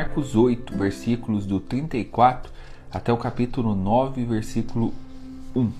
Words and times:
Marcos 0.00 0.34
8, 0.34 0.78
versículos 0.78 1.44
do 1.44 1.60
34 1.60 2.50
até 2.90 3.12
o 3.12 3.18
capítulo 3.18 3.74
9, 3.74 4.24
versículo 4.24 4.94
1. 5.54 5.70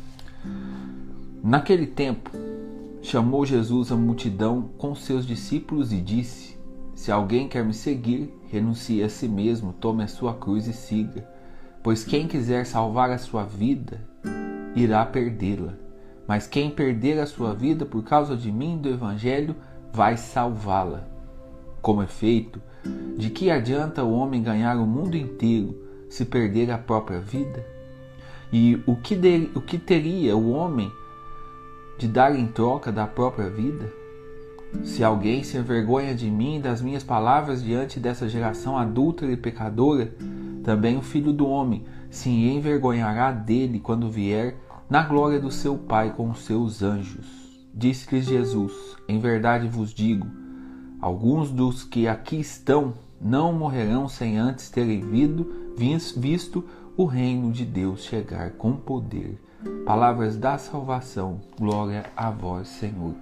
Naquele 1.42 1.86
tempo, 1.86 2.30
chamou 3.00 3.46
Jesus 3.46 3.90
a 3.90 3.96
multidão 3.96 4.68
com 4.76 4.94
seus 4.94 5.26
discípulos 5.26 5.90
e 5.90 6.02
disse: 6.02 6.58
Se 6.94 7.10
alguém 7.10 7.48
quer 7.48 7.64
me 7.64 7.72
seguir, 7.72 8.30
renuncie 8.50 9.02
a 9.02 9.08
si 9.08 9.26
mesmo, 9.26 9.72
tome 9.72 10.04
a 10.04 10.06
sua 10.06 10.34
cruz 10.34 10.66
e 10.66 10.74
siga. 10.74 11.26
Pois 11.82 12.04
quem 12.04 12.28
quiser 12.28 12.66
salvar 12.66 13.08
a 13.10 13.16
sua 13.16 13.44
vida, 13.44 14.06
irá 14.76 15.06
perdê-la. 15.06 15.72
Mas 16.28 16.46
quem 16.46 16.70
perder 16.70 17.18
a 17.18 17.26
sua 17.26 17.54
vida 17.54 17.86
por 17.86 18.04
causa 18.04 18.36
de 18.36 18.52
mim 18.52 18.74
e 18.74 18.80
do 18.80 18.90
Evangelho, 18.90 19.56
vai 19.90 20.18
salvá-la. 20.18 21.09
Como 21.82 22.02
é 22.02 22.06
feito, 22.06 22.60
de 23.16 23.30
que 23.30 23.50
adianta 23.50 24.04
o 24.04 24.12
homem 24.12 24.42
ganhar 24.42 24.76
o 24.76 24.86
mundo 24.86 25.16
inteiro 25.16 25.76
se 26.08 26.24
perder 26.24 26.70
a 26.70 26.78
própria 26.78 27.20
vida? 27.20 27.64
E 28.52 28.82
o 28.86 28.96
que, 28.96 29.14
de, 29.14 29.50
o 29.54 29.60
que 29.60 29.78
teria 29.78 30.36
o 30.36 30.50
homem 30.50 30.90
de 31.98 32.08
dar 32.08 32.34
em 32.34 32.46
troca 32.46 32.90
da 32.90 33.06
própria 33.06 33.48
vida? 33.48 33.90
Se 34.84 35.02
alguém 35.02 35.42
se 35.42 35.56
envergonha 35.56 36.14
de 36.14 36.30
mim 36.30 36.56
e 36.56 36.60
das 36.60 36.80
minhas 36.80 37.02
palavras 37.02 37.62
diante 37.62 37.98
dessa 37.98 38.28
geração 38.28 38.76
adulta 38.76 39.26
e 39.26 39.36
pecadora, 39.36 40.12
também 40.62 40.96
o 40.96 41.02
filho 41.02 41.32
do 41.32 41.46
homem 41.46 41.84
se 42.10 42.28
envergonhará 42.28 43.32
dele 43.32 43.80
quando 43.80 44.10
vier 44.10 44.56
na 44.88 45.02
glória 45.02 45.40
do 45.40 45.50
seu 45.50 45.76
Pai 45.76 46.12
com 46.14 46.30
os 46.30 46.40
seus 46.40 46.82
anjos. 46.82 47.26
Disse-lhes 47.72 48.26
Jesus: 48.26 48.72
Em 49.08 49.18
verdade 49.20 49.68
vos 49.68 49.94
digo, 49.94 50.26
alguns 51.00 51.50
dos 51.50 51.82
que 51.82 52.06
aqui 52.06 52.40
estão 52.40 52.94
não 53.20 53.52
morrerão 53.52 54.08
sem 54.08 54.38
antes 54.38 54.70
terem 54.70 55.00
visto 56.16 56.64
o 56.96 57.04
reino 57.04 57.52
de 57.52 57.64
Deus 57.64 58.02
chegar 58.02 58.52
com 58.52 58.72
poder. 58.72 59.40
Palavras 59.84 60.36
da 60.36 60.56
salvação, 60.56 61.40
glória 61.58 62.06
a 62.16 62.30
vós, 62.30 62.68
Senhor. 62.68 63.14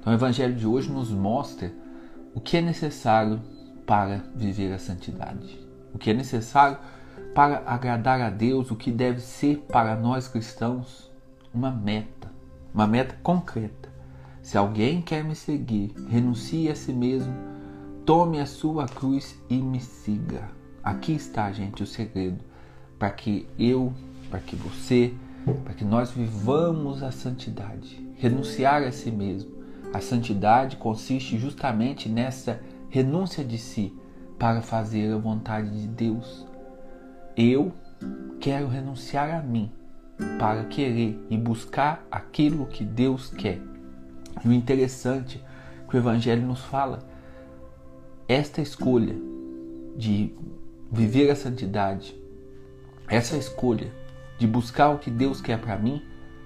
Então, 0.00 0.12
o 0.12 0.16
Evangelho 0.16 0.54
de 0.54 0.66
hoje 0.66 0.90
nos 0.90 1.10
mostra 1.10 1.72
o 2.34 2.40
que 2.40 2.56
é 2.56 2.60
necessário 2.62 3.40
para 3.86 4.24
viver 4.34 4.72
a 4.72 4.78
santidade, 4.78 5.60
o 5.92 5.98
que 5.98 6.10
é 6.10 6.14
necessário 6.14 6.78
para 7.34 7.62
agradar 7.66 8.20
a 8.20 8.30
Deus, 8.30 8.70
o 8.70 8.76
que 8.76 8.90
deve 8.90 9.20
ser 9.20 9.58
para 9.70 9.94
nós 9.94 10.28
cristãos 10.28 11.10
uma 11.52 11.70
meta, 11.70 12.30
uma 12.74 12.86
meta 12.86 13.14
concreta. 13.22 13.91
Se 14.42 14.58
alguém 14.58 15.00
quer 15.00 15.24
me 15.24 15.34
seguir, 15.34 15.94
renuncie 16.08 16.68
a 16.68 16.74
si 16.74 16.92
mesmo, 16.92 17.32
tome 18.04 18.40
a 18.40 18.46
sua 18.46 18.86
cruz 18.86 19.40
e 19.48 19.56
me 19.56 19.80
siga. 19.80 20.50
Aqui 20.82 21.12
está, 21.12 21.50
gente, 21.52 21.82
o 21.82 21.86
segredo 21.86 22.44
para 22.98 23.10
que 23.10 23.48
eu, 23.58 23.92
para 24.28 24.40
que 24.40 24.56
você, 24.56 25.14
para 25.64 25.74
que 25.74 25.84
nós 25.84 26.10
vivamos 26.10 27.02
a 27.02 27.10
santidade, 27.10 28.04
renunciar 28.16 28.82
a 28.82 28.92
si 28.92 29.10
mesmo 29.10 29.62
a 29.92 30.00
santidade 30.00 30.76
consiste 30.76 31.38
justamente 31.38 32.08
nessa 32.08 32.60
renúncia 32.88 33.44
de 33.44 33.58
si 33.58 33.92
para 34.38 34.62
fazer 34.62 35.12
a 35.12 35.18
vontade 35.18 35.70
de 35.70 35.86
Deus. 35.86 36.46
Eu 37.36 37.72
quero 38.40 38.68
renunciar 38.68 39.30
a 39.30 39.42
mim 39.42 39.70
para 40.38 40.64
querer 40.64 41.22
e 41.28 41.36
buscar 41.36 42.06
aquilo 42.10 42.66
que 42.66 42.84
Deus 42.84 43.30
quer. 43.30 43.60
E 44.44 44.48
o 44.48 44.52
interessante 44.52 45.42
que 45.88 45.96
o 45.96 45.98
Evangelho 45.98 46.46
nos 46.46 46.60
fala, 46.60 47.00
esta 48.28 48.62
escolha 48.62 49.14
de 49.96 50.34
viver 50.90 51.30
a 51.30 51.36
santidade, 51.36 52.16
essa 53.08 53.36
escolha 53.36 53.92
de 54.38 54.46
buscar 54.46 54.90
o 54.90 54.98
que 54.98 55.10
Deus 55.10 55.40
quer 55.40 55.60
para 55.60 55.78
mim, 55.78 56.02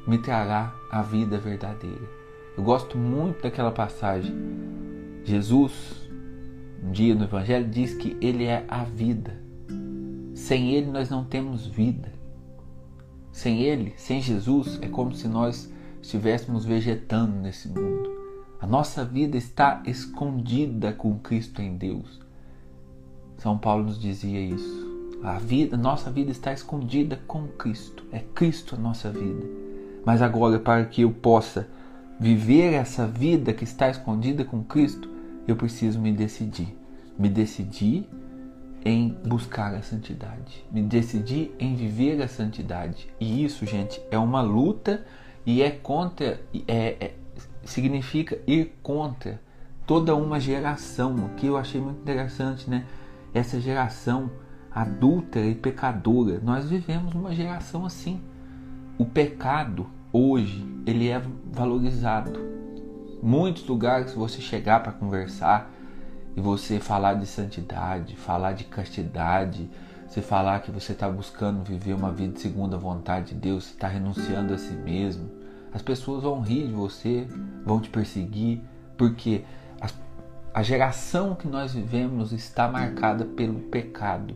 me 0.06 0.18
trará 0.18 0.74
a 0.90 1.02
vida 1.02 1.38
verdadeira. 1.38 2.08
Eu 2.56 2.62
gosto 2.62 2.96
muito 2.96 3.42
daquela 3.42 3.70
passagem. 3.70 4.34
Jesus, 5.24 6.08
um 6.82 6.90
dia 6.90 7.14
no 7.14 7.24
Evangelho, 7.24 7.68
diz 7.68 7.94
que 7.94 8.16
Ele 8.20 8.44
é 8.44 8.64
a 8.68 8.84
vida. 8.84 9.34
Sem 10.34 10.72
Ele 10.72 10.90
nós 10.90 11.10
não 11.10 11.24
temos 11.24 11.66
vida. 11.66 12.12
Sem 13.32 13.62
Ele, 13.62 13.94
sem 13.96 14.20
Jesus, 14.20 14.78
é 14.80 14.88
como 14.88 15.14
se 15.14 15.28
nós 15.28 15.72
estivéssemos 16.06 16.64
vegetando 16.64 17.36
nesse 17.36 17.68
mundo. 17.68 18.08
A 18.60 18.66
nossa 18.66 19.04
vida 19.04 19.36
está 19.36 19.82
escondida 19.84 20.92
com 20.92 21.18
Cristo 21.18 21.60
em 21.60 21.76
Deus. 21.76 22.20
São 23.38 23.58
Paulo 23.58 23.84
nos 23.84 24.00
dizia 24.00 24.40
isso. 24.40 24.86
A 25.22 25.38
vida, 25.38 25.76
nossa 25.76 26.08
vida 26.08 26.30
está 26.30 26.52
escondida 26.52 27.18
com 27.26 27.48
Cristo. 27.48 28.04
É 28.12 28.20
Cristo 28.20 28.76
a 28.76 28.78
nossa 28.78 29.10
vida. 29.10 29.44
Mas 30.04 30.22
agora, 30.22 30.60
para 30.60 30.84
que 30.84 31.02
eu 31.02 31.10
possa 31.10 31.68
viver 32.20 32.74
essa 32.74 33.04
vida 33.04 33.52
que 33.52 33.64
está 33.64 33.90
escondida 33.90 34.44
com 34.44 34.62
Cristo, 34.62 35.10
eu 35.46 35.56
preciso 35.56 36.00
me 36.00 36.12
decidir. 36.12 36.78
Me 37.18 37.28
decidir 37.28 38.08
em 38.84 39.08
buscar 39.26 39.74
a 39.74 39.82
santidade, 39.82 40.64
me 40.70 40.80
decidir 40.80 41.52
em 41.58 41.74
viver 41.74 42.22
a 42.22 42.28
santidade. 42.28 43.08
E 43.18 43.44
isso, 43.44 43.66
gente, 43.66 44.00
é 44.12 44.16
uma 44.16 44.40
luta 44.40 45.04
e 45.46 45.62
é 45.62 45.70
contra, 45.70 46.40
é, 46.66 46.96
é, 47.00 47.14
significa 47.64 48.38
ir 48.46 48.76
contra 48.82 49.40
toda 49.86 50.14
uma 50.16 50.40
geração. 50.40 51.30
que 51.36 51.46
eu 51.46 51.56
achei 51.56 51.80
muito 51.80 52.00
interessante, 52.00 52.68
né? 52.68 52.84
Essa 53.32 53.60
geração 53.60 54.28
adúltera 54.74 55.46
e 55.46 55.54
pecadora. 55.54 56.40
Nós 56.42 56.68
vivemos 56.68 57.14
uma 57.14 57.32
geração 57.32 57.86
assim. 57.86 58.20
O 58.98 59.06
pecado 59.06 59.86
hoje 60.12 60.66
ele 60.84 61.08
é 61.08 61.22
valorizado. 61.52 62.40
Muitos 63.22 63.66
lugares 63.66 64.12
você 64.12 64.40
chegar 64.40 64.82
para 64.82 64.92
conversar 64.92 65.70
e 66.36 66.40
você 66.40 66.80
falar 66.80 67.14
de 67.14 67.26
santidade, 67.26 68.16
falar 68.16 68.52
de 68.52 68.64
castidade, 68.64 69.70
você 70.06 70.20
falar 70.20 70.60
que 70.60 70.70
você 70.70 70.92
está 70.92 71.08
buscando 71.08 71.64
viver 71.64 71.94
uma 71.94 72.12
vida 72.12 72.38
segundo 72.38 72.74
a 72.74 72.78
vontade 72.78 73.34
de 73.34 73.40
Deus, 73.40 73.66
está 73.66 73.88
renunciando 73.88 74.54
a 74.54 74.58
si 74.58 74.74
mesmo, 74.74 75.30
as 75.76 75.82
pessoas 75.82 76.22
vão 76.22 76.40
rir 76.40 76.68
de 76.68 76.72
você, 76.72 77.28
vão 77.62 77.78
te 77.78 77.90
perseguir, 77.90 78.62
porque 78.96 79.44
a, 79.78 79.90
a 80.54 80.62
geração 80.62 81.34
que 81.34 81.46
nós 81.46 81.74
vivemos 81.74 82.32
está 82.32 82.66
marcada 82.66 83.26
pelo 83.26 83.60
pecado. 83.60 84.34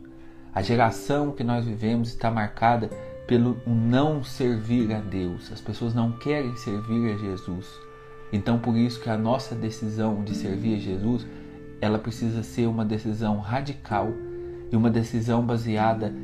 A 0.54 0.60
geração 0.60 1.32
que 1.32 1.42
nós 1.42 1.64
vivemos 1.64 2.10
está 2.10 2.30
marcada 2.30 2.90
pelo 3.26 3.56
não 3.66 4.22
servir 4.22 4.92
a 4.92 5.00
Deus. 5.00 5.50
As 5.50 5.62
pessoas 5.62 5.94
não 5.94 6.12
querem 6.12 6.54
servir 6.58 7.14
a 7.14 7.16
Jesus. 7.16 7.66
Então, 8.30 8.58
por 8.58 8.76
isso 8.76 9.00
que 9.00 9.08
a 9.08 9.16
nossa 9.16 9.54
decisão 9.54 10.22
de 10.22 10.34
servir 10.34 10.74
a 10.74 10.78
Jesus, 10.78 11.26
ela 11.80 11.98
precisa 11.98 12.42
ser 12.42 12.66
uma 12.66 12.84
decisão 12.84 13.38
radical 13.38 14.12
e 14.70 14.76
uma 14.76 14.90
decisão 14.90 15.42
baseada 15.42 16.14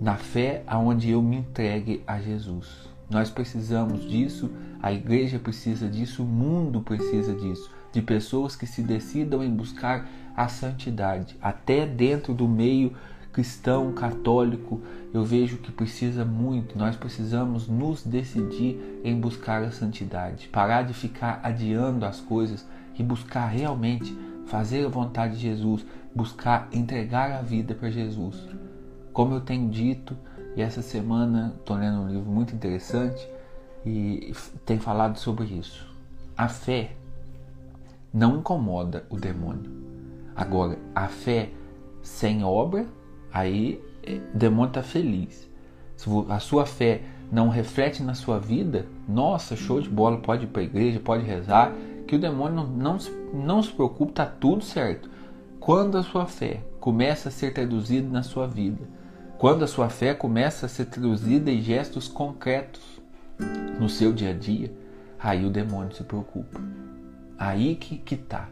na 0.00 0.16
fé 0.16 0.62
aonde 0.66 1.10
eu 1.10 1.20
me 1.20 1.36
entregue 1.36 2.02
a 2.06 2.18
Jesus. 2.18 2.95
Nós 3.08 3.30
precisamos 3.30 4.08
disso, 4.08 4.50
a 4.82 4.92
igreja 4.92 5.38
precisa 5.38 5.88
disso, 5.88 6.22
o 6.22 6.26
mundo 6.26 6.80
precisa 6.80 7.34
disso, 7.34 7.70
de 7.92 8.02
pessoas 8.02 8.56
que 8.56 8.66
se 8.66 8.82
decidam 8.82 9.42
em 9.42 9.50
buscar 9.50 10.06
a 10.36 10.48
santidade, 10.48 11.36
até 11.40 11.86
dentro 11.86 12.34
do 12.34 12.46
meio 12.46 12.94
cristão, 13.32 13.92
católico, 13.92 14.80
eu 15.12 15.22
vejo 15.22 15.58
que 15.58 15.70
precisa 15.70 16.24
muito, 16.24 16.78
nós 16.78 16.96
precisamos 16.96 17.68
nos 17.68 18.02
decidir 18.02 19.00
em 19.04 19.14
buscar 19.20 19.62
a 19.62 19.70
santidade, 19.70 20.48
parar 20.48 20.84
de 20.84 20.94
ficar 20.94 21.40
adiando 21.42 22.06
as 22.06 22.18
coisas 22.18 22.66
e 22.98 23.02
buscar 23.02 23.46
realmente 23.46 24.16
fazer 24.46 24.86
a 24.86 24.88
vontade 24.88 25.34
de 25.34 25.42
Jesus, 25.42 25.84
buscar 26.14 26.66
entregar 26.72 27.30
a 27.30 27.42
vida 27.42 27.74
para 27.74 27.90
Jesus. 27.90 28.36
Como 29.12 29.34
eu 29.34 29.40
tenho 29.42 29.68
dito, 29.68 30.16
e 30.56 30.62
essa 30.62 30.80
semana 30.80 31.54
estou 31.58 31.76
lendo 31.76 32.00
um 32.00 32.08
livro 32.08 32.30
muito 32.30 32.54
interessante 32.54 33.28
e 33.84 34.34
tem 34.64 34.78
falado 34.78 35.18
sobre 35.18 35.44
isso. 35.44 35.86
A 36.36 36.48
fé 36.48 36.92
não 38.12 38.38
incomoda 38.38 39.04
o 39.10 39.16
demônio. 39.16 39.70
Agora, 40.34 40.78
a 40.94 41.08
fé 41.08 41.50
sem 42.02 42.42
obra 42.42 42.86
aí 43.30 43.82
é, 44.02 44.14
o 44.34 44.38
demônio 44.38 44.68
está 44.68 44.82
feliz. 44.82 45.46
Se 45.94 46.08
a 46.28 46.38
sua 46.38 46.64
fé 46.64 47.02
não 47.30 47.48
reflete 47.48 48.02
na 48.02 48.14
sua 48.14 48.38
vida, 48.38 48.86
nossa, 49.06 49.56
show 49.56 49.80
de 49.80 49.90
bola, 49.90 50.18
pode 50.18 50.44
ir 50.44 50.48
para 50.48 50.62
a 50.62 50.64
igreja, 50.64 51.00
pode 51.00 51.24
rezar, 51.24 51.72
que 52.06 52.16
o 52.16 52.18
demônio 52.18 52.56
não, 52.56 52.66
não, 52.66 52.98
não 53.34 53.62
se 53.62 53.70
preocupe, 53.72 54.12
está 54.12 54.24
tudo 54.24 54.64
certo. 54.64 55.10
Quando 55.60 55.98
a 55.98 56.02
sua 56.02 56.26
fé 56.26 56.62
começa 56.78 57.28
a 57.28 57.32
ser 57.32 57.52
traduzida 57.52 58.08
na 58.08 58.22
sua 58.22 58.46
vida, 58.46 58.95
quando 59.38 59.64
a 59.64 59.66
sua 59.66 59.88
fé 59.88 60.14
começa 60.14 60.66
a 60.66 60.68
ser 60.68 60.86
traduzida 60.86 61.50
em 61.50 61.60
gestos 61.60 62.08
concretos 62.08 62.82
no 63.78 63.88
seu 63.88 64.12
dia 64.12 64.30
a 64.30 64.32
dia, 64.32 64.72
aí 65.18 65.44
o 65.44 65.50
demônio 65.50 65.94
se 65.94 66.02
preocupa. 66.02 66.60
Aí 67.38 67.74
que, 67.76 67.98
que 67.98 68.16
tá. 68.16 68.48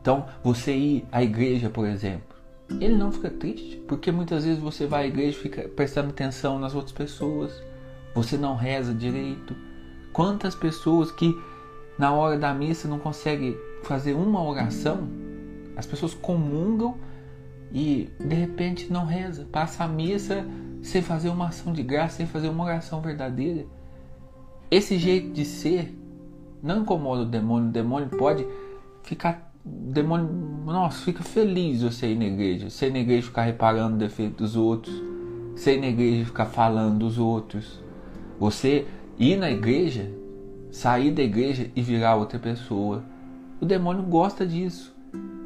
Então, 0.00 0.26
você 0.44 0.72
ir 0.72 1.06
à 1.10 1.22
igreja, 1.24 1.68
por 1.68 1.86
exemplo, 1.86 2.36
ele 2.80 2.96
não 2.96 3.10
fica 3.10 3.30
triste, 3.30 3.82
porque 3.88 4.12
muitas 4.12 4.44
vezes 4.44 4.60
você 4.60 4.86
vai 4.86 5.04
à 5.04 5.06
igreja 5.08 5.36
e 5.36 5.42
fica 5.42 5.68
prestando 5.68 6.10
atenção 6.10 6.58
nas 6.58 6.74
outras 6.74 6.92
pessoas, 6.92 7.60
você 8.14 8.36
não 8.36 8.54
reza 8.54 8.94
direito. 8.94 9.56
Quantas 10.12 10.54
pessoas 10.54 11.10
que 11.10 11.34
na 11.98 12.12
hora 12.12 12.38
da 12.38 12.54
missa 12.54 12.86
não 12.86 13.00
conseguem 13.00 13.56
fazer 13.82 14.14
uma 14.14 14.42
oração, 14.42 15.08
as 15.76 15.86
pessoas 15.86 16.14
comungam 16.14 16.96
e 17.72 18.08
de 18.18 18.34
repente 18.34 18.92
não 18.92 19.04
reza, 19.04 19.46
passa 19.50 19.84
a 19.84 19.88
missa 19.88 20.46
sem 20.82 21.02
fazer 21.02 21.28
uma 21.28 21.48
ação 21.48 21.72
de 21.72 21.82
graça, 21.82 22.16
sem 22.16 22.26
fazer 22.26 22.48
uma 22.48 22.64
oração 22.64 23.00
verdadeira. 23.00 23.66
Esse 24.70 24.98
jeito 24.98 25.32
de 25.32 25.44
ser 25.44 25.96
não 26.62 26.82
incomoda 26.82 27.22
o 27.22 27.26
demônio, 27.26 27.68
o 27.68 27.72
demônio 27.72 28.08
pode 28.08 28.46
ficar 29.02 29.52
demônio, 29.66 30.28
nossa, 30.64 31.04
fica 31.04 31.22
feliz 31.22 31.82
você 31.82 32.12
ir 32.12 32.16
na 32.16 32.24
igreja. 32.24 32.86
Ir 32.86 32.92
na 32.92 32.98
igreja 33.00 33.26
ficar 33.26 33.42
reparando 33.42 33.96
o 33.96 33.98
defeito 33.98 34.36
dos 34.36 34.56
outros. 34.56 34.94
Ir 35.66 35.80
na 35.80 35.88
igreja 35.88 36.24
ficar 36.24 36.46
falando 36.46 36.98
dos 36.98 37.18
outros. 37.18 37.80
Você 38.38 38.86
ir 39.18 39.36
na 39.36 39.50
igreja, 39.50 40.10
sair 40.70 41.10
da 41.10 41.22
igreja 41.22 41.70
e 41.74 41.82
virar 41.82 42.16
outra 42.16 42.38
pessoa. 42.38 43.02
O 43.60 43.64
demônio 43.64 44.02
gosta 44.02 44.46
disso. 44.46 44.94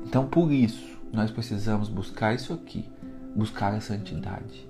Então, 0.04 0.26
por 0.26 0.50
isso, 0.50 0.89
nós 1.12 1.30
precisamos 1.30 1.88
buscar 1.88 2.34
isso 2.34 2.52
aqui, 2.52 2.88
buscar 3.34 3.74
a 3.74 3.80
santidade. 3.80 4.68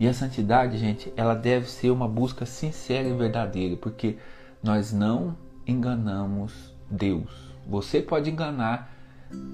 E 0.00 0.06
a 0.06 0.14
santidade, 0.14 0.78
gente, 0.78 1.12
ela 1.16 1.34
deve 1.34 1.68
ser 1.68 1.90
uma 1.90 2.06
busca 2.06 2.46
sincera 2.46 3.08
e 3.08 3.16
verdadeira, 3.16 3.76
porque 3.76 4.16
nós 4.62 4.92
não 4.92 5.36
enganamos 5.66 6.74
Deus. 6.90 7.54
Você 7.68 8.00
pode 8.00 8.30
enganar 8.30 8.94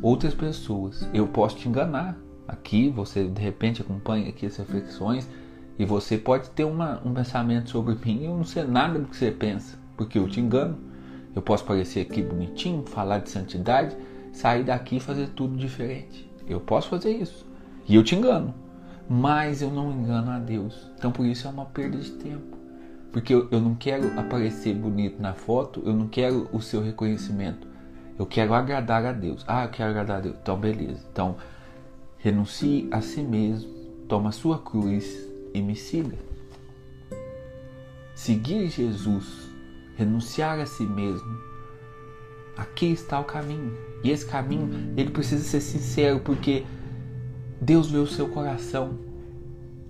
outras 0.03 0.35
pessoas. 0.35 1.09
Eu 1.13 1.27
posso 1.27 1.57
te 1.57 1.69
enganar. 1.69 2.17
Aqui 2.47 2.91
você 2.91 3.27
de 3.27 3.41
repente 3.41 3.81
acompanha 3.81 4.29
aqui 4.29 4.45
as 4.45 4.57
reflexões 4.59 5.29
e 5.79 5.85
você 5.85 6.19
pode 6.19 6.51
ter 6.51 6.65
uma, 6.65 7.01
um 7.05 7.15
pensamento 7.15 7.71
sobre 7.71 7.95
mim 7.95 8.21
e 8.21 8.25
eu 8.27 8.37
não 8.37 8.45
sei 8.45 8.65
nada 8.65 8.99
do 8.99 9.07
que 9.07 9.17
você 9.17 9.31
pensa, 9.31 9.79
porque 9.97 10.19
eu 10.19 10.29
te 10.29 10.41
engano. 10.41 10.79
Eu 11.35 11.41
posso 11.43 11.65
parecer 11.65 12.03
aqui 12.03 12.23
bonitinho, 12.23 12.85
falar 12.87 13.19
de 13.19 13.31
santidade, 13.31 13.97
sair 14.35 14.65
daqui 14.65 14.97
e 14.97 15.01
fazer 15.01 15.29
tudo 15.29 15.57
diferente. 15.57 16.31
Eu 16.47 16.61
posso 16.61 16.89
fazer 16.89 17.13
isso. 17.13 17.47
E 17.89 17.95
eu 17.95 18.03
te 18.03 18.15
engano. 18.15 18.53
Mas 19.09 19.63
eu 19.63 19.71
não 19.71 19.93
engano 19.93 20.31
a 20.31 20.39
Deus. 20.39 20.91
Então 20.99 21.13
por 21.13 21.25
isso 21.25 21.47
é 21.47 21.51
uma 21.51 21.65
perda 21.67 21.97
de 21.97 22.11
tempo. 22.11 22.59
Porque 23.13 23.33
eu, 23.33 23.49
eu 23.51 23.61
não 23.61 23.77
quero 23.77 24.19
aparecer 24.19 24.75
bonito 24.75 25.23
na 25.23 25.35
foto, 25.35 25.81
eu 25.87 25.95
não 25.95 26.09
quero 26.09 26.49
o 26.53 26.61
seu 26.61 26.83
reconhecimento. 26.83 27.67
Eu 28.19 28.27
quero 28.27 28.53
agradar 28.55 29.05
a 29.07 29.13
Deus. 29.13 29.45
Ah, 29.47 29.65
eu 29.65 29.71
quero 29.71 29.91
agradar 29.91 30.19
a 30.19 30.21
Deus. 30.21 30.37
Então, 30.43 30.59
beleza. 30.59 31.01
Então, 31.13 31.37
renuncie 32.19 32.89
a 32.91 33.01
si 33.01 33.23
mesmo, 33.23 33.73
toma 34.09 34.31
a 34.31 34.33
sua 34.33 34.59
cruz 34.59 35.29
e 35.53 35.63
me 35.63 35.77
siga. 35.77 36.19
Seguir 38.15 38.69
Jesus, 38.69 39.49
renunciar 39.97 40.59
a 40.59 40.67
si 40.67 40.85
mesmo. 40.85 41.54
Aqui 42.57 42.87
está 42.93 43.19
o 43.21 43.25
caminho. 43.25 43.77
E 44.03 44.11
esse 44.11 44.27
caminho, 44.27 44.93
ele 44.97 45.11
precisa 45.11 45.43
ser 45.43 45.61
sincero, 45.61 46.21
porque 46.21 46.65
Deus 47.61 47.91
vê 47.91 47.99
o 47.99 48.07
seu 48.07 48.29
coração. 48.29 48.99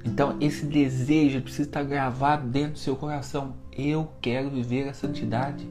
Então, 0.05 0.37
esse 0.41 0.67
desejo 0.67 1.41
precisa 1.41 1.69
estar 1.69 1.83
gravado 1.83 2.47
dentro 2.49 2.73
do 2.73 2.79
seu 2.79 2.95
coração. 2.95 3.57
Eu 3.73 4.09
quero 4.21 4.51
viver 4.51 4.89
a 4.89 4.95
santidade. 4.95 5.67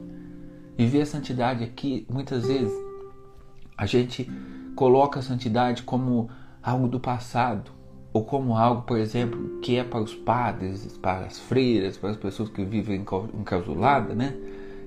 Viver 0.76 1.02
a 1.02 1.06
santidade 1.06 1.62
aqui, 1.62 2.06
muitas 2.10 2.46
vezes, 2.46 2.72
a 3.76 3.86
gente 3.86 4.30
coloca 4.74 5.20
a 5.20 5.22
santidade 5.22 5.84
como 5.84 6.28
algo 6.62 6.88
do 6.88 6.98
passado, 6.98 7.70
ou 8.12 8.24
como 8.24 8.56
algo, 8.56 8.82
por 8.82 8.98
exemplo, 8.98 9.58
que 9.60 9.76
é 9.76 9.84
para 9.84 10.00
os 10.00 10.14
padres, 10.14 10.98
para 10.98 11.26
as 11.26 11.38
freiras, 11.38 11.96
para 11.96 12.10
as 12.10 12.16
pessoas 12.16 12.48
que 12.48 12.64
vivem 12.64 13.04
encausulada, 13.34 14.14
né? 14.14 14.34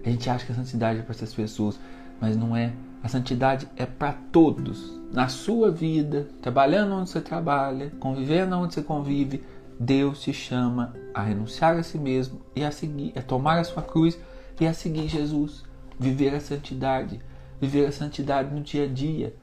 A 0.06 0.10
gente 0.10 0.30
acha 0.30 0.46
que 0.46 0.52
a 0.52 0.56
santidade 0.56 1.00
é 1.00 1.02
para 1.02 1.12
essas 1.12 1.34
pessoas, 1.34 1.80
mas 2.20 2.36
não 2.36 2.56
é. 2.56 2.74
A 3.04 3.08
santidade 3.08 3.68
é 3.76 3.86
para 3.86 4.14
todos. 4.32 5.00
Na 5.14 5.28
sua 5.28 5.72
vida, 5.72 6.28
trabalhando 6.42 6.94
onde 6.94 7.10
você 7.10 7.22
trabalha, 7.22 7.92
convivendo 8.00 8.56
onde 8.58 8.74
você 8.74 8.82
convive, 8.82 9.44
Deus 9.80 10.22
te 10.22 10.34
chama 10.34 10.94
a 11.14 11.22
renunciar 11.22 11.78
a 11.78 11.84
si 11.84 11.98
mesmo 11.98 12.42
e 12.56 12.64
a 12.64 12.72
seguir, 12.72 13.14
a 13.16 13.22
tomar 13.22 13.60
a 13.60 13.64
sua 13.64 13.84
cruz 13.84 14.20
e 14.60 14.66
a 14.66 14.74
seguir 14.74 15.08
Jesus 15.08 15.64
viver 16.00 16.34
a 16.36 16.40
santidade, 16.40 17.20
viver 17.60 17.86
a 17.86 17.92
santidade 17.92 18.54
no 18.54 18.62
dia 18.62 18.84
a 18.84 18.88
dia, 18.88 19.36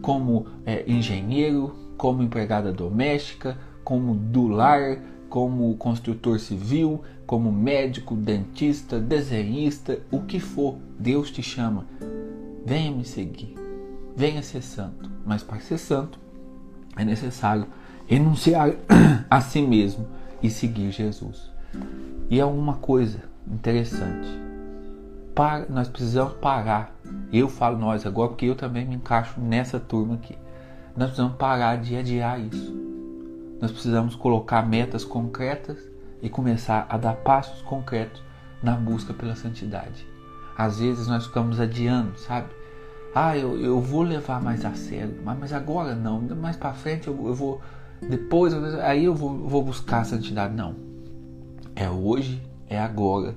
como 0.00 0.46
é, 0.64 0.84
engenheiro, 0.86 1.74
como 1.96 2.22
empregada 2.22 2.72
doméstica, 2.72 3.58
como 3.84 4.14
do 4.14 4.48
lar, 4.48 4.98
como 5.28 5.74
construtor 5.76 6.38
civil, 6.38 7.02
como 7.26 7.50
médico, 7.50 8.14
dentista, 8.14 8.98
desenhista, 8.98 9.98
o 10.10 10.20
que 10.20 10.40
for, 10.40 10.76
Deus 11.02 11.32
te 11.32 11.42
chama. 11.42 11.84
Venha 12.64 12.92
me 12.92 13.04
seguir, 13.04 13.56
venha 14.14 14.40
ser 14.40 14.62
santo. 14.62 15.10
Mas 15.26 15.42
para 15.42 15.58
ser 15.58 15.78
santo 15.78 16.18
é 16.96 17.04
necessário 17.04 17.66
renunciar 18.06 18.70
a 19.28 19.40
si 19.40 19.62
mesmo 19.62 20.06
e 20.40 20.48
seguir 20.48 20.92
Jesus. 20.92 21.50
E 22.30 22.38
é 22.38 22.44
uma 22.44 22.76
coisa 22.76 23.18
interessante 23.50 24.28
para, 25.34 25.66
nós 25.68 25.88
precisamos 25.88 26.34
parar. 26.34 26.94
Eu 27.32 27.48
falo 27.48 27.78
nós 27.78 28.06
agora 28.06 28.28
porque 28.28 28.46
eu 28.46 28.54
também 28.54 28.86
me 28.86 28.94
encaixo 28.94 29.40
nessa 29.40 29.80
turma 29.80 30.14
aqui. 30.14 30.38
Nós 30.96 31.08
precisamos 31.08 31.36
parar 31.36 31.78
de 31.78 31.96
adiar 31.96 32.38
isso. 32.38 32.72
Nós 33.60 33.72
precisamos 33.72 34.14
colocar 34.14 34.64
metas 34.64 35.04
concretas 35.04 35.78
e 36.20 36.28
começar 36.28 36.86
a 36.88 36.96
dar 36.96 37.16
passos 37.16 37.60
concretos 37.62 38.22
na 38.62 38.76
busca 38.76 39.12
pela 39.12 39.34
santidade. 39.34 40.11
Às 40.56 40.78
vezes 40.78 41.06
nós 41.06 41.26
ficamos 41.26 41.60
adiando, 41.60 42.18
sabe? 42.18 42.48
Ah, 43.14 43.36
eu, 43.36 43.58
eu 43.60 43.80
vou 43.80 44.02
levar 44.02 44.40
mais 44.42 44.64
a 44.64 44.74
sério, 44.74 45.20
mas, 45.24 45.38
mas 45.38 45.52
agora 45.52 45.94
não, 45.94 46.20
mais 46.20 46.56
para 46.56 46.72
frente 46.72 47.08
eu, 47.08 47.26
eu, 47.26 47.34
vou, 47.34 47.60
depois, 48.00 48.54
aí 48.80 49.04
eu 49.04 49.14
vou, 49.14 49.36
vou 49.48 49.62
buscar 49.62 50.00
a 50.00 50.04
santidade. 50.04 50.54
Não. 50.54 50.74
É 51.74 51.88
hoje, 51.90 52.42
é 52.68 52.78
agora 52.78 53.34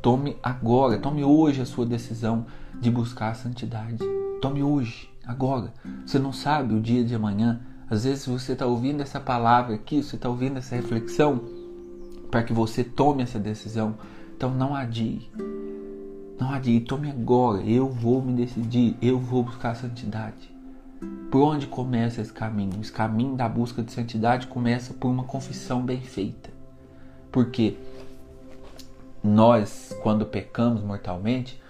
Tome 0.00 0.36
agora, 0.40 0.96
tome 0.98 1.24
hoje 1.24 1.60
a 1.60 1.66
sua 1.66 1.84
decisão 1.84 2.46
de 2.80 2.88
buscar 2.88 3.30
a 3.30 3.34
santidade. 3.34 3.98
Tome 4.40 4.62
hoje, 4.62 5.10
agora. 5.26 5.74
Você 6.06 6.20
não 6.20 6.32
sabe 6.32 6.72
o 6.72 6.80
dia 6.80 7.04
de 7.04 7.16
amanhã. 7.16 7.60
Às 7.90 8.04
vezes 8.04 8.26
você 8.26 8.52
está 8.52 8.64
ouvindo 8.64 9.00
essa 9.00 9.18
palavra 9.18 9.74
aqui, 9.74 10.00
você 10.00 10.14
está 10.14 10.28
ouvindo 10.28 10.58
essa 10.58 10.76
reflexão 10.76 11.40
para 12.30 12.44
que 12.44 12.52
você 12.52 12.84
tome 12.84 13.24
essa 13.24 13.40
decisão. 13.40 13.96
Então 14.36 14.54
não 14.54 14.72
adie. 14.72 15.28
Não 16.38 16.52
adie, 16.52 16.80
tome 16.80 17.10
agora. 17.10 17.60
Eu 17.62 17.88
vou 17.88 18.22
me 18.22 18.32
decidir, 18.32 18.96
eu 19.02 19.18
vou 19.18 19.42
buscar 19.42 19.70
a 19.70 19.74
santidade. 19.74 20.56
Por 21.30 21.42
onde 21.42 21.66
começa 21.66 22.20
esse 22.20 22.32
caminho? 22.32 22.80
Esse 22.80 22.92
caminho 22.92 23.36
da 23.36 23.48
busca 23.48 23.82
de 23.82 23.92
santidade 23.92 24.46
começa 24.46 24.94
por 24.94 25.08
uma 25.08 25.24
confissão 25.24 25.82
bem 25.82 26.00
feita. 26.00 26.50
Porque 27.32 27.76
nós, 29.22 29.92
quando 30.02 30.24
pecamos 30.24 30.82
mortalmente, 30.82 31.60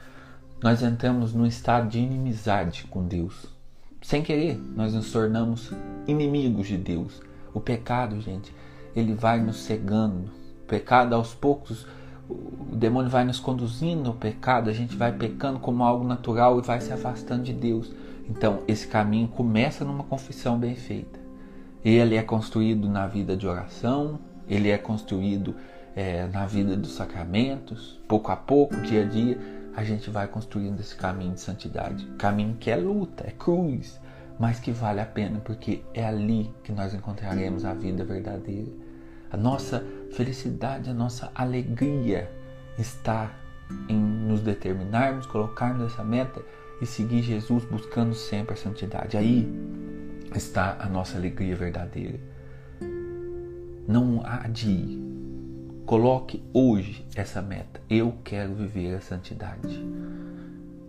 nós 0.62 0.82
entramos 0.82 1.32
num 1.32 1.46
estado 1.46 1.88
de 1.88 1.98
inimizade 1.98 2.84
com 2.90 3.06
Deus. 3.06 3.46
Sem 4.02 4.22
querer, 4.22 4.58
nós 4.76 4.92
nos 4.92 5.10
tornamos 5.10 5.72
inimigos 6.06 6.68
de 6.68 6.76
Deus. 6.76 7.20
O 7.54 7.60
pecado, 7.60 8.20
gente, 8.20 8.54
ele 8.94 9.14
vai 9.14 9.40
nos 9.40 9.56
cegando. 9.56 10.30
O 10.62 10.66
pecado, 10.66 11.14
aos 11.14 11.34
poucos, 11.34 11.87
o 12.28 12.76
demônio 12.76 13.11
vai 13.11 13.25
nos 13.25 13.40
conduzindo 13.40 14.08
ao 14.08 14.14
pecado, 14.14 14.68
a 14.68 14.73
gente 14.73 14.94
vai 14.94 15.12
pecando 15.12 15.58
como 15.58 15.82
algo 15.82 16.04
natural 16.04 16.58
e 16.58 16.62
vai 16.62 16.80
se 16.80 16.92
afastando 16.92 17.42
de 17.42 17.52
Deus. 17.52 17.90
Então, 18.28 18.61
esse 18.68 18.87
caminho 18.87 19.28
começa 19.28 19.85
numa 19.85 20.04
confissão 20.04 20.58
bem 20.58 20.75
feita. 20.75 21.18
Ele 21.85 22.16
é 22.16 22.23
construído 22.23 22.88
na 22.88 23.06
vida 23.06 23.37
de 23.37 23.47
oração, 23.47 24.18
ele 24.49 24.68
é 24.68 24.76
construído 24.76 25.54
é, 25.97 26.26
na 26.26 26.47
vida 26.47 26.76
dos 26.76 26.92
sacramentos, 26.92 27.99
pouco 28.06 28.30
a 28.30 28.37
pouco, 28.37 28.76
dia 28.82 29.02
a 29.02 29.04
dia, 29.04 29.38
a 29.75 29.85
gente 29.85 30.11
vai 30.11 30.26
construindo 30.26 30.80
esse 30.80 30.94
caminho 30.94 31.35
de 31.35 31.40
santidade. 31.40 32.04
Caminho 32.18 32.56
que 32.58 32.70
é 32.70 32.76
luta, 32.76 33.25
é 33.26 33.30
cruz, 33.30 33.99
mas 34.38 34.61
que 34.61 34.70
vale 34.70 35.00
a 35.00 35.06
pena 35.06 35.40
porque 35.40 35.82
é 35.94 36.04
ali 36.04 36.52
que 36.62 36.73
nós 36.73 36.92
encontraremos 36.92 37.64
a 37.64 37.73
vida 37.75 38.04
verdadeira. 38.04 38.70
A 39.30 39.37
nossa 39.37 39.85
felicidade, 40.12 40.90
a 40.90 40.94
nossa 40.94 41.30
alegria 41.35 42.30
está 42.78 43.30
em 43.88 43.97
nos 43.99 44.40
determinarmos, 44.40 45.26
colocarmos 45.26 45.92
essa 45.92 46.02
meta 46.02 46.42
e 46.80 46.87
seguir 46.87 47.23
Jesus 47.23 47.64
buscando 47.64 48.14
sempre 48.14 48.54
a 48.54 48.56
santidade. 48.56 49.16
Aí 49.16 49.49
está 50.35 50.76
a 50.80 50.88
nossa 50.88 51.18
alegria 51.18 51.56
verdadeira. 51.56 52.18
Não 53.87 54.23
adie, 54.25 55.08
Coloque 55.88 56.44
hoje 56.52 57.02
essa 57.16 57.40
meta. 57.40 57.80
Eu 57.88 58.12
quero 58.23 58.52
viver 58.52 58.94
a 58.94 59.00
santidade. 59.00 59.82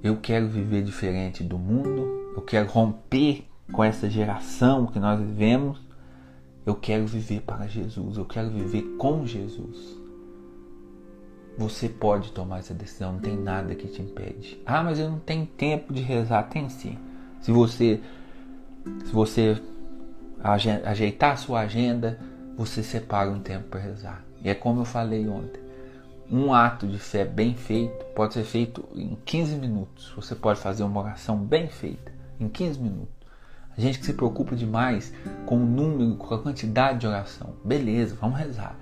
Eu 0.04 0.18
quero 0.18 0.50
viver 0.50 0.84
diferente 0.84 1.42
do 1.42 1.58
mundo. 1.58 2.34
Eu 2.36 2.42
quero 2.42 2.68
romper 2.68 3.46
com 3.72 3.82
essa 3.82 4.10
geração 4.10 4.88
que 4.88 5.00
nós 5.00 5.18
vivemos, 5.18 5.80
eu 6.66 6.76
quero 6.76 7.06
viver 7.06 7.42
para 7.42 7.68
Jesus, 7.68 8.18
eu 8.18 8.26
quero 8.26 8.50
viver 8.50 8.84
com 8.98 9.26
Jesus. 9.26 9.98
Você 11.58 11.90
pode 11.90 12.32
tomar 12.32 12.60
essa 12.60 12.74
decisão, 12.74 13.14
não 13.14 13.20
tem 13.20 13.36
nada 13.36 13.76
que 13.76 13.88
te 13.88 14.02
impede. 14.02 14.62
Ah, 14.66 14.82
mas 14.84 14.98
eu 14.98 15.10
não 15.10 15.20
tenho 15.20 15.46
tempo 15.46 15.94
de 15.94 16.02
rezar. 16.02 16.44
Tem 16.44 16.70
sim. 16.70 16.98
Se 17.42 17.52
você 17.52 18.00
se 19.06 19.12
você 19.12 19.62
ajeitar 20.42 21.34
a 21.34 21.38
sua 21.38 21.62
agenda, 21.62 22.20
você 22.56 22.82
separa 22.82 23.30
um 23.30 23.40
tempo 23.40 23.68
para 23.68 23.80
rezar. 23.80 24.24
E 24.42 24.50
é 24.50 24.56
como 24.56 24.82
eu 24.82 24.86
falei 24.86 25.28
ontem. 25.28 25.62
Um 26.32 26.54
ato 26.54 26.88
de 26.88 27.00
fé 27.00 27.26
bem 27.26 27.56
feito 27.56 28.06
pode 28.16 28.36
ser 28.36 28.44
feito 28.44 28.88
em 28.96 29.18
15 29.26 29.56
minutos. 29.56 30.14
Você 30.16 30.36
pode 30.36 30.60
fazer 30.60 30.84
uma 30.84 31.02
oração 31.02 31.38
bem 31.38 31.68
feita 31.68 32.12
em 32.40 32.48
15 32.48 32.80
minutos. 32.80 33.19
Gente 33.80 34.00
que 34.00 34.06
se 34.06 34.14
preocupa 34.14 34.58
demais 34.58 35.14
com 35.46 35.56
o 35.56 35.66
número, 35.66 36.18
com 36.18 36.36
a 36.36 36.40
quantidade 36.40 37.00
de 37.00 37.08
oração. 37.08 37.54
Beleza, 37.64 38.14
vamos 38.20 38.38
rezar. 38.38 38.76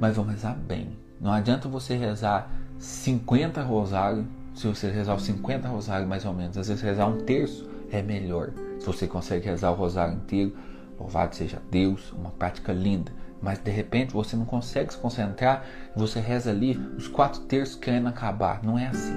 Mas 0.00 0.14
vamos 0.14 0.30
rezar 0.30 0.54
bem. 0.54 0.96
Não 1.20 1.32
adianta 1.32 1.68
você 1.68 1.96
rezar 1.96 2.48
50 2.78 3.60
rosários, 3.64 4.24
se 4.54 4.68
você 4.68 4.88
rezar 4.88 5.16
os 5.16 5.24
50 5.24 5.66
rosários 5.66 6.08
mais 6.08 6.24
ou 6.24 6.32
menos. 6.32 6.56
Às 6.56 6.68
vezes 6.68 6.80
rezar 6.80 7.08
um 7.08 7.22
terço 7.22 7.68
é 7.90 8.00
melhor. 8.00 8.52
Se 8.78 8.86
você 8.86 9.08
consegue 9.08 9.46
rezar 9.46 9.72
o 9.72 9.74
rosário 9.74 10.14
inteiro, 10.14 10.54
louvado 10.96 11.34
seja 11.34 11.60
Deus, 11.68 12.12
uma 12.12 12.30
prática 12.30 12.72
linda. 12.72 13.10
Mas 13.42 13.58
de 13.58 13.72
repente 13.72 14.12
você 14.12 14.36
não 14.36 14.44
consegue 14.44 14.92
se 14.92 14.98
concentrar 14.98 15.64
você 15.96 16.20
reza 16.20 16.50
ali 16.50 16.76
os 16.96 17.08
quatro 17.08 17.40
terços 17.42 17.74
querendo 17.74 18.06
acabar. 18.06 18.62
Não 18.62 18.78
é 18.78 18.86
assim. 18.86 19.16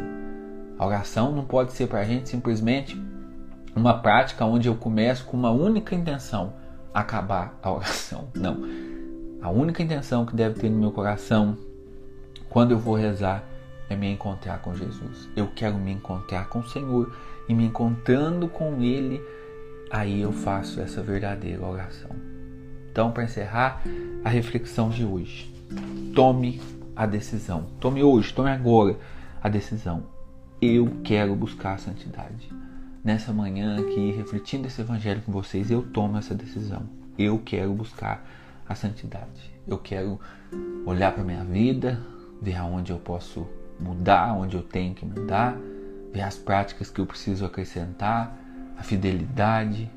A 0.79 0.88
oração 0.88 1.31
não 1.31 1.45
pode 1.45 1.74
ser 1.74 1.86
para 1.86 2.00
a 2.00 2.03
gente 2.03 2.27
simplesmente 2.27 3.00
uma 3.79 3.98
prática 4.00 4.45
onde 4.45 4.67
eu 4.67 4.75
começo 4.75 5.25
com 5.25 5.38
uma 5.38 5.51
única 5.51 5.95
intenção, 5.95 6.53
acabar 6.93 7.57
a 7.63 7.71
oração. 7.71 8.27
Não. 8.36 8.57
A 9.41 9.50
única 9.50 9.81
intenção 9.81 10.25
que 10.25 10.36
deve 10.36 10.59
ter 10.59 10.69
no 10.69 10.77
meu 10.77 10.91
coração 10.91 11.57
quando 12.50 12.71
eu 12.71 12.77
vou 12.77 12.95
rezar 12.95 13.43
é 13.89 13.95
me 13.95 14.12
encontrar 14.12 14.59
com 14.59 14.75
Jesus. 14.75 15.29
Eu 15.36 15.48
quero 15.55 15.75
me 15.75 15.91
encontrar 15.91 16.50
com 16.50 16.59
o 16.59 16.67
Senhor 16.67 17.15
e 17.48 17.53
me 17.53 17.63
encontrando 17.65 18.48
com 18.50 18.81
Ele, 18.81 19.21
aí 19.89 20.21
eu 20.21 20.31
faço 20.31 20.81
essa 20.81 21.01
verdadeira 21.01 21.65
oração. 21.65 22.12
Então, 22.91 23.12
para 23.12 23.24
encerrar 23.24 23.81
a 24.24 24.29
reflexão 24.29 24.89
de 24.89 25.05
hoje, 25.05 25.51
tome 26.13 26.62
a 26.95 27.05
decisão. 27.05 27.67
Tome 27.79 28.03
hoje, 28.03 28.33
tome 28.33 28.50
agora 28.50 28.98
a 29.41 29.48
decisão. 29.48 30.03
Eu 30.62 30.91
quero 31.03 31.33
buscar 31.33 31.75
a 31.75 31.77
santidade 31.77 32.50
nessa 33.03 33.32
manhã 33.32 33.79
aqui, 33.79 34.12
refletindo 34.12 34.68
esse 34.68 34.82
evangelho 34.82 35.22
com 35.22 35.32
vocês, 35.32 35.72
eu 35.72 35.82
tomo 35.82 36.18
essa 36.18 36.36
decisão. 36.36 36.84
Eu 37.18 37.39
quero 37.39 37.74
buscar 37.74 38.25
a 38.68 38.75
santidade. 38.75 39.51
Eu 39.68 39.77
quero 39.77 40.20
olhar 40.86 41.13
para 41.13 41.24
minha 41.24 41.44
vida, 41.44 42.01
ver 42.41 42.56
aonde 42.56 42.91
eu 42.91 42.98
posso 42.98 43.48
mudar, 43.79 44.34
onde 44.34 44.56
eu 44.56 44.63
tenho 44.63 44.94
que 44.94 45.06
mudar, 45.06 45.58
ver 46.12 46.22
as 46.22 46.38
práticas 46.38 46.89
que 46.89 47.00
eu 47.00 47.06
preciso 47.06 47.46
acrescentar, 47.46 48.38
a 48.77 48.84
fidelidade 48.84 49.89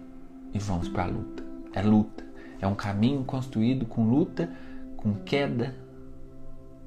e 0.52 0.58
vamos 0.58 0.88
para 0.88 1.04
a 1.04 1.06
luta. 1.06 1.42
É 1.72 1.82
luta. 1.82 2.24
É 2.60 2.66
um 2.66 2.74
caminho 2.74 3.24
construído 3.24 3.86
com 3.86 4.08
luta, 4.08 4.50
com 4.96 5.14
queda. 5.14 5.74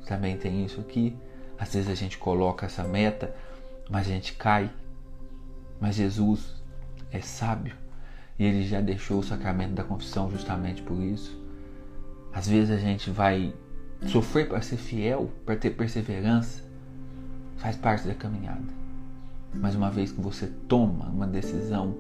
Também 0.05 0.37
tem 0.37 0.63
isso 0.63 0.79
aqui. 0.79 1.15
Às 1.57 1.73
vezes 1.73 1.89
a 1.89 1.95
gente 1.95 2.17
coloca 2.17 2.65
essa 2.65 2.83
meta, 2.83 3.33
mas 3.89 4.07
a 4.07 4.09
gente 4.09 4.33
cai 4.33 4.69
mas 5.79 5.95
Jesus 5.95 6.63
é 7.11 7.21
sábio 7.21 7.75
e 8.37 8.43
ele 8.43 8.63
já 8.63 8.81
deixou 8.81 9.19
o 9.19 9.23
sacramento 9.23 9.73
da 9.73 9.83
confissão 9.83 10.29
justamente 10.29 10.81
por 10.81 11.01
isso. 11.01 11.39
Às 12.33 12.47
vezes 12.47 12.71
a 12.71 12.77
gente 12.77 13.09
vai 13.09 13.53
sofrer 14.07 14.47
para 14.47 14.61
ser 14.61 14.77
fiel, 14.77 15.31
para 15.45 15.55
ter 15.55 15.71
perseverança, 15.71 16.63
faz 17.57 17.75
parte 17.75 18.07
da 18.07 18.13
caminhada. 18.13 18.73
Mas 19.53 19.73
uma 19.73 19.89
vez 19.89 20.11
que 20.11 20.19
você 20.19 20.47
toma 20.67 21.05
uma 21.05 21.25
decisão 21.25 21.95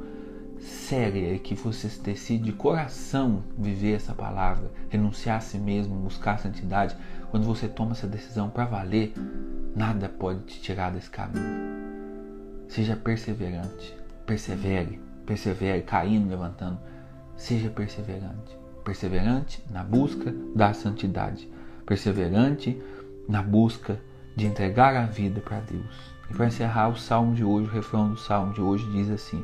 séria 0.59 1.33
e 1.33 1.39
que 1.39 1.55
você 1.55 1.87
decide 2.01 2.45
de 2.45 2.51
coração 2.51 3.43
viver 3.57 3.93
essa 3.93 4.13
palavra, 4.13 4.71
renunciar 4.89 5.37
a 5.37 5.41
si 5.41 5.57
mesmo, 5.57 5.95
buscar 5.95 6.33
a 6.33 6.37
santidade, 6.37 6.95
quando 7.31 7.45
você 7.45 7.67
toma 7.67 7.91
essa 7.91 8.07
decisão 8.07 8.49
para 8.49 8.65
valer, 8.65 9.13
nada 9.75 10.09
pode 10.09 10.41
te 10.41 10.61
tirar 10.61 10.91
desse 10.91 11.09
caminho. 11.09 11.94
Seja 12.67 12.95
perseverante. 12.95 13.95
Persevere. 14.25 14.99
Persevere, 15.25 15.81
caindo, 15.81 16.29
levantando. 16.29 16.79
Seja 17.35 17.69
perseverante. 17.69 18.57
Perseverante 18.83 19.63
na 19.69 19.83
busca 19.83 20.33
da 20.55 20.73
santidade. 20.73 21.49
Perseverante 21.85 22.81
na 23.27 23.41
busca 23.41 23.99
de 24.35 24.45
entregar 24.45 24.95
a 24.95 25.05
vida 25.05 25.41
para 25.41 25.59
Deus. 25.61 26.13
E 26.29 26.33
para 26.33 26.47
encerrar 26.47 26.89
o 26.89 26.95
salmo 26.95 27.33
de 27.33 27.43
hoje, 27.43 27.69
o 27.69 27.71
refrão 27.71 28.09
do 28.09 28.17
salmo 28.17 28.53
de 28.53 28.61
hoje 28.61 28.89
diz 28.91 29.09
assim: 29.09 29.43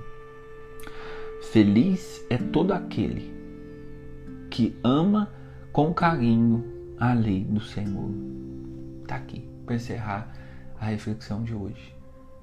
Feliz 1.52 2.26
é 2.30 2.38
todo 2.38 2.72
aquele 2.72 3.34
que 4.50 4.78
ama 4.84 5.32
com 5.72 5.94
carinho 5.94 6.64
a 7.00 7.14
lei 7.14 7.44
do 7.44 7.62
Senhor. 7.62 8.12
Está 9.02 9.16
aqui 9.16 9.50
para 9.66 9.76
encerrar 9.76 10.36
a 10.80 10.86
reflexão 10.86 11.44
de 11.44 11.54
hoje. 11.54 11.96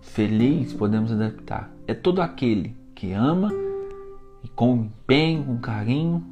Feliz 0.09 0.73
podemos 0.73 1.13
adaptar. 1.13 1.71
É 1.87 1.95
todo 1.95 2.21
aquele 2.21 2.75
que 2.95 3.13
ama 3.13 3.53
e 4.43 4.49
com 4.49 4.77
empenho, 4.77 5.45
com 5.45 5.59
carinho, 5.59 6.25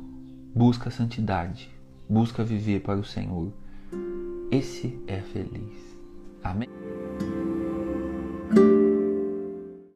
busca 0.54 0.88
a 0.88 0.92
santidade, 0.92 1.71
busca 2.09 2.42
viver 2.42 2.80
para 2.80 2.99
o 2.99 3.04
Senhor. 3.04 3.52
Esse 4.50 4.99
é 5.06 5.21
feliz. 5.21 5.97
Amém? 6.42 6.68